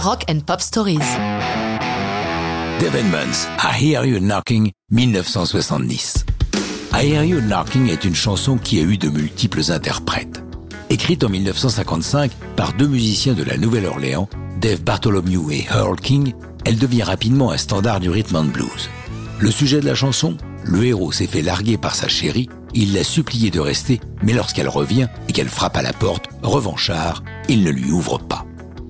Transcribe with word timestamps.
Rock 0.00 0.24
and 0.30 0.40
Pop 0.46 0.60
Stories. 0.60 0.98
Dave 2.78 2.94
Edmonds, 2.94 3.48
I 3.58 3.72
Hear 3.82 4.04
You 4.04 4.20
Knocking, 4.20 4.70
1970. 4.92 6.24
I 6.94 7.04
Hear 7.04 7.24
You 7.24 7.40
Knocking 7.40 7.88
est 7.88 8.04
une 8.04 8.14
chanson 8.14 8.58
qui 8.58 8.78
a 8.78 8.82
eu 8.82 8.96
de 8.96 9.08
multiples 9.08 9.72
interprètes. 9.72 10.44
Écrite 10.88 11.24
en 11.24 11.28
1955 11.28 12.30
par 12.54 12.74
deux 12.74 12.86
musiciens 12.86 13.34
de 13.34 13.42
la 13.42 13.56
Nouvelle-Orléans, 13.56 14.28
Dave 14.60 14.82
Bartholomew 14.82 15.50
et 15.50 15.66
Earl 15.74 15.96
King, 15.96 16.32
elle 16.64 16.78
devient 16.78 17.02
rapidement 17.02 17.50
un 17.50 17.58
standard 17.58 17.98
du 17.98 18.08
rhythm 18.08 18.36
and 18.36 18.44
blues. 18.44 18.88
Le 19.40 19.50
sujet 19.50 19.80
de 19.80 19.86
la 19.86 19.96
chanson? 19.96 20.36
Le 20.62 20.84
héros 20.84 21.10
s'est 21.10 21.26
fait 21.26 21.42
larguer 21.42 21.76
par 21.76 21.96
sa 21.96 22.06
chérie, 22.06 22.48
il 22.72 22.94
l'a 22.94 23.02
supplié 23.02 23.50
de 23.50 23.58
rester, 23.58 24.00
mais 24.22 24.32
lorsqu'elle 24.32 24.68
revient 24.68 25.08
et 25.28 25.32
qu'elle 25.32 25.48
frappe 25.48 25.76
à 25.76 25.82
la 25.82 25.92
porte, 25.92 26.28
revanchard, 26.42 27.24
il 27.48 27.64
ne 27.64 27.70
lui 27.70 27.90
ouvre 27.90 28.18
pas. 28.18 28.44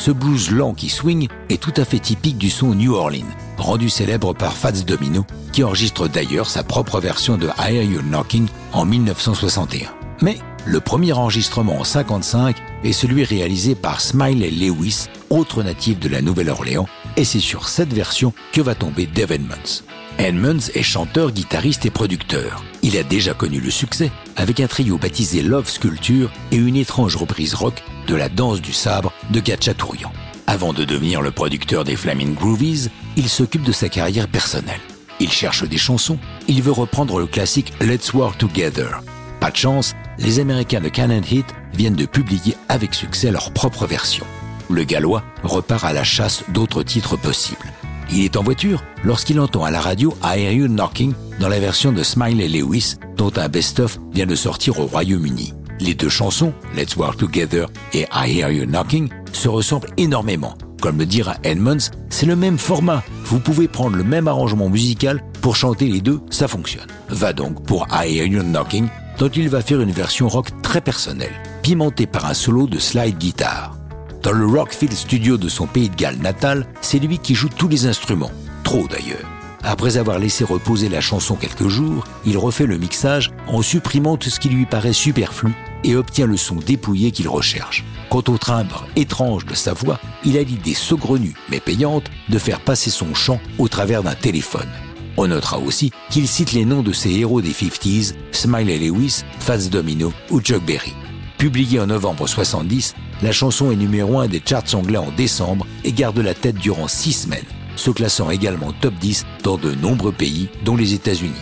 Ce 0.00 0.10
blues 0.10 0.50
lent 0.50 0.72
qui 0.72 0.88
swing 0.88 1.28
est 1.50 1.60
tout 1.60 1.74
à 1.76 1.84
fait 1.84 1.98
typique 1.98 2.38
du 2.38 2.48
son 2.48 2.74
New 2.74 2.94
Orleans, 2.94 3.28
rendu 3.58 3.90
célèbre 3.90 4.32
par 4.32 4.54
Fats 4.54 4.72
Domino, 4.72 5.26
qui 5.52 5.62
enregistre 5.62 6.08
d'ailleurs 6.08 6.48
sa 6.48 6.62
propre 6.62 7.00
version 7.00 7.36
de 7.36 7.48
I 7.58 7.74
Hear 7.74 7.82
You 7.82 8.00
Knocking 8.00 8.46
en 8.72 8.86
1961. 8.86 9.90
Mais 10.22 10.38
le 10.64 10.80
premier 10.80 11.12
enregistrement 11.12 11.78
en 11.78 11.84
55 11.84 12.56
est 12.82 12.92
celui 12.92 13.24
réalisé 13.24 13.74
par 13.74 14.00
Smiley 14.00 14.50
Lewis, 14.50 15.08
autre 15.28 15.62
natif 15.62 16.00
de 16.00 16.08
la 16.08 16.22
Nouvelle-Orléans, 16.22 16.88
et 17.20 17.24
c'est 17.24 17.38
sur 17.38 17.68
cette 17.68 17.92
version 17.92 18.32
que 18.50 18.62
va 18.62 18.74
tomber 18.74 19.06
Dave 19.06 19.32
Edmonds. 19.32 19.82
Edmonds 20.16 20.70
est 20.74 20.82
chanteur, 20.82 21.32
guitariste 21.32 21.84
et 21.84 21.90
producteur. 21.90 22.64
Il 22.82 22.96
a 22.96 23.02
déjà 23.02 23.34
connu 23.34 23.60
le 23.60 23.70
succès 23.70 24.10
avec 24.36 24.58
un 24.58 24.66
trio 24.66 24.96
baptisé 24.96 25.42
Love 25.42 25.68
Sculpture 25.68 26.32
et 26.50 26.56
une 26.56 26.76
étrange 26.76 27.16
reprise 27.16 27.52
rock 27.52 27.82
de 28.06 28.14
la 28.14 28.30
danse 28.30 28.62
du 28.62 28.72
sabre 28.72 29.12
de 29.28 29.38
Gatchatourian. 29.38 30.10
Avant 30.46 30.72
de 30.72 30.84
devenir 30.84 31.20
le 31.20 31.30
producteur 31.30 31.84
des 31.84 31.94
Flaming 31.94 32.34
Groovies, 32.34 32.88
il 33.18 33.28
s'occupe 33.28 33.64
de 33.64 33.72
sa 33.72 33.90
carrière 33.90 34.26
personnelle. 34.26 34.80
Il 35.20 35.30
cherche 35.30 35.68
des 35.68 35.76
chansons, 35.76 36.18
il 36.48 36.62
veut 36.62 36.72
reprendre 36.72 37.18
le 37.18 37.26
classique 37.26 37.74
Let's 37.82 38.14
Work 38.14 38.38
Together. 38.38 39.02
Pas 39.40 39.50
de 39.50 39.56
chance, 39.56 39.94
les 40.18 40.38
Américains 40.38 40.80
de 40.80 40.88
Canon 40.88 41.20
Hit 41.30 41.46
viennent 41.74 41.96
de 41.96 42.06
publier 42.06 42.56
avec 42.70 42.94
succès 42.94 43.30
leur 43.30 43.52
propre 43.52 43.86
version. 43.86 44.24
Le 44.70 44.84
Gallois 44.84 45.22
repart 45.42 45.84
à 45.84 45.92
la 45.92 46.04
chasse 46.04 46.44
d'autres 46.48 46.82
titres 46.82 47.16
possibles. 47.16 47.72
Il 48.12 48.24
est 48.24 48.36
en 48.36 48.42
voiture 48.42 48.82
lorsqu'il 49.04 49.38
entend 49.38 49.64
à 49.64 49.70
la 49.70 49.80
radio 49.80 50.16
I 50.24 50.40
Hear 50.40 50.52
You 50.52 50.68
Knocking 50.68 51.12
dans 51.38 51.48
la 51.48 51.60
version 51.60 51.92
de 51.92 52.02
Smiley 52.02 52.48
Lewis 52.48 52.96
dont 53.16 53.32
un 53.36 53.48
best-of 53.48 53.98
vient 54.12 54.26
de 54.26 54.34
sortir 54.34 54.78
au 54.80 54.86
Royaume-Uni. 54.86 55.54
Les 55.78 55.94
deux 55.94 56.08
chansons, 56.08 56.52
Let's 56.76 56.96
Work 56.96 57.18
Together 57.18 57.68
et 57.92 58.06
I 58.12 58.38
Hear 58.38 58.50
You 58.50 58.66
Knocking, 58.66 59.08
se 59.32 59.48
ressemblent 59.48 59.88
énormément. 59.96 60.54
Comme 60.80 60.98
le 60.98 61.06
dira 61.06 61.36
Edmonds, 61.42 61.90
c'est 62.08 62.26
le 62.26 62.36
même 62.36 62.58
format. 62.58 63.02
Vous 63.24 63.38
pouvez 63.38 63.68
prendre 63.68 63.96
le 63.96 64.04
même 64.04 64.28
arrangement 64.28 64.68
musical 64.68 65.22
pour 65.40 65.56
chanter 65.56 65.86
les 65.86 66.00
deux, 66.00 66.20
ça 66.30 66.48
fonctionne. 66.48 66.88
Va 67.08 67.32
donc 67.32 67.64
pour 67.64 67.86
I 67.90 68.16
Hear 68.16 68.26
You 68.26 68.42
Knocking, 68.42 68.88
dont 69.18 69.28
il 69.28 69.48
va 69.48 69.62
faire 69.62 69.80
une 69.80 69.92
version 69.92 70.28
rock 70.28 70.48
très 70.62 70.80
personnelle, 70.80 71.40
pimentée 71.62 72.06
par 72.06 72.26
un 72.26 72.34
solo 72.34 72.66
de 72.66 72.78
slide 72.78 73.18
guitare. 73.18 73.79
Dans 74.22 74.32
le 74.32 74.46
Rockfield 74.46 74.92
Studio 74.92 75.38
de 75.38 75.48
son 75.48 75.66
pays 75.66 75.88
de 75.88 75.96
Galles 75.96 76.18
natal, 76.18 76.66
c'est 76.82 76.98
lui 76.98 77.18
qui 77.18 77.34
joue 77.34 77.48
tous 77.48 77.68
les 77.68 77.86
instruments. 77.86 78.30
Trop 78.64 78.86
d'ailleurs. 78.86 79.26
Après 79.62 79.96
avoir 79.96 80.18
laissé 80.18 80.44
reposer 80.44 80.90
la 80.90 81.00
chanson 81.00 81.36
quelques 81.36 81.68
jours, 81.68 82.04
il 82.26 82.36
refait 82.36 82.66
le 82.66 82.76
mixage 82.76 83.30
en 83.46 83.62
supprimant 83.62 84.18
tout 84.18 84.28
ce 84.28 84.38
qui 84.38 84.50
lui 84.50 84.66
paraît 84.66 84.92
superflu 84.92 85.52
et 85.84 85.96
obtient 85.96 86.26
le 86.26 86.36
son 86.36 86.56
dépouillé 86.56 87.12
qu'il 87.12 87.28
recherche. 87.28 87.84
Quant 88.10 88.22
au 88.28 88.36
timbre 88.36 88.86
étrange 88.94 89.46
de 89.46 89.54
sa 89.54 89.72
voix, 89.72 89.98
il 90.24 90.36
a 90.36 90.42
l'idée 90.42 90.74
saugrenue 90.74 91.34
mais 91.50 91.60
payante 91.60 92.10
de 92.28 92.38
faire 92.38 92.60
passer 92.60 92.90
son 92.90 93.14
chant 93.14 93.40
au 93.58 93.68
travers 93.68 94.02
d'un 94.02 94.14
téléphone. 94.14 94.68
On 95.16 95.28
notera 95.28 95.58
aussi 95.58 95.92
qu'il 96.10 96.28
cite 96.28 96.52
les 96.52 96.66
noms 96.66 96.82
de 96.82 96.92
ses 96.92 97.10
héros 97.10 97.40
des 97.40 97.52
50s, 97.52 98.14
Smiley 98.32 98.78
Lewis, 98.78 99.22
Fats 99.38 99.68
Domino 99.70 100.12
ou 100.30 100.40
Chuck 100.40 100.64
Berry. 100.64 100.94
Publié 101.40 101.80
en 101.80 101.86
novembre 101.86 102.26
70, 102.26 102.94
la 103.22 103.32
chanson 103.32 103.72
est 103.72 103.76
numéro 103.76 104.18
1 104.18 104.28
des 104.28 104.42
charts 104.44 104.74
anglais 104.74 104.98
en 104.98 105.10
décembre 105.10 105.66
et 105.84 105.92
garde 105.92 106.18
la 106.18 106.34
tête 106.34 106.56
durant 106.56 106.86
6 106.86 107.14
semaines, 107.14 107.46
se 107.76 107.90
classant 107.90 108.28
également 108.28 108.74
top 108.78 108.92
10 109.00 109.24
dans 109.42 109.56
de 109.56 109.72
nombreux 109.72 110.12
pays, 110.12 110.50
dont 110.66 110.76
les 110.76 110.92
États-Unis. 110.92 111.32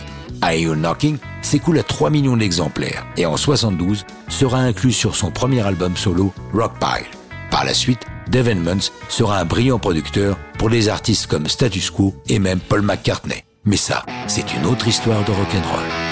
I 0.41 0.63
Knocking 0.63 1.17
s'écoule 1.41 1.79
à 1.79 1.83
3 1.83 2.11
millions 2.11 2.37
d'exemplaires 2.37 3.05
et 3.17 3.25
en 3.25 3.35
72 3.35 4.05
sera 4.29 4.59
inclus 4.59 4.93
sur 4.93 5.17
son 5.17 5.31
premier 5.31 5.67
album 5.67 5.97
solo 5.97 6.31
Rockpile. 6.53 7.05
Par 7.51 7.65
la 7.65 7.73
suite, 7.73 8.05
Dave 8.29 8.47
Edmonds 8.47 8.93
sera 9.09 9.41
un 9.41 9.45
brillant 9.45 9.79
producteur 9.79 10.37
pour 10.57 10.69
des 10.69 10.87
artistes 10.87 11.27
comme 11.27 11.47
Status 11.47 11.89
Quo 11.91 12.15
et 12.29 12.39
même 12.39 12.61
Paul 12.61 12.83
McCartney. 12.83 13.43
Mais 13.65 13.75
ça, 13.75 14.05
c'est 14.27 14.53
une 14.53 14.65
autre 14.65 14.87
histoire 14.87 15.25
de 15.25 15.31
rock'n'roll. 15.33 16.08